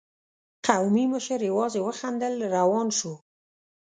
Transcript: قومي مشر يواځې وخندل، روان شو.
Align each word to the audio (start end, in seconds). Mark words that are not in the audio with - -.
قومي 0.67 1.05
مشر 1.13 1.39
يواځې 1.49 1.79
وخندل، 1.87 2.33
روان 2.55 2.87
شو. 2.97 3.13